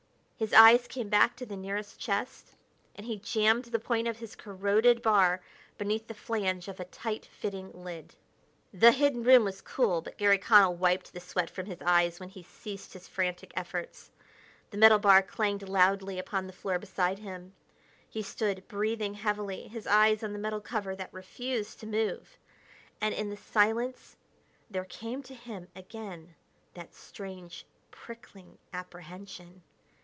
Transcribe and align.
His 0.35 0.53
eyes 0.53 0.87
came 0.87 1.07
back 1.07 1.35
to 1.35 1.45
the 1.45 1.55
nearest 1.55 1.99
chest, 1.99 2.55
and 2.95 3.05
he 3.05 3.19
jammed 3.19 3.65
the 3.65 3.77
point 3.77 4.07
of 4.07 4.17
his 4.17 4.35
corroded 4.35 5.03
bar 5.03 5.39
beneath 5.77 6.07
the 6.07 6.15
flange 6.15 6.67
of 6.67 6.79
a 6.79 6.85
tight 6.85 7.27
fitting 7.27 7.71
lid. 7.83 8.15
The 8.73 8.91
hidden 8.91 9.21
room 9.23 9.43
was 9.43 9.61
cool, 9.61 10.01
but 10.01 10.17
Garry 10.17 10.39
Connell 10.39 10.73
wiped 10.73 11.13
the 11.13 11.19
sweat 11.19 11.47
from 11.47 11.67
his 11.67 11.79
eyes 11.83 12.19
when 12.19 12.29
he 12.29 12.41
ceased 12.41 12.93
his 12.93 13.07
frantic 13.07 13.53
efforts. 13.55 14.09
The 14.71 14.79
metal 14.79 14.97
bar 14.97 15.21
clanged 15.21 15.69
loudly 15.69 16.17
upon 16.17 16.47
the 16.47 16.53
floor 16.53 16.79
beside 16.79 17.19
him. 17.19 17.53
He 18.09 18.23
stood, 18.23 18.67
breathing 18.67 19.13
heavily, 19.13 19.67
his 19.67 19.85
eyes 19.85 20.23
on 20.23 20.33
the 20.33 20.39
metal 20.39 20.59
cover 20.59 20.95
that 20.95 21.13
refused 21.13 21.79
to 21.81 21.85
move. 21.85 22.39
And 22.99 23.13
in 23.13 23.29
the 23.29 23.37
silence 23.37 24.15
there 24.71 24.85
came 24.85 25.21
to 25.21 25.35
him 25.35 25.67
again 25.75 26.33
that 26.73 26.95
strange, 26.95 27.63
prickling 27.91 28.57
apprehension. 28.73 29.61